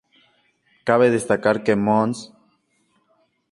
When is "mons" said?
1.85-2.17